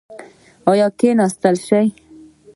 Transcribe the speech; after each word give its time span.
ایا 0.69 0.87
کیناستلی 0.99 1.59
شئ؟ 1.67 1.85